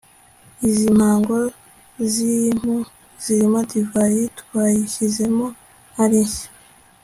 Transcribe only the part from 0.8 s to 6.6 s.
mpago z'impu zirimo divayi twayishyizemo ari nshya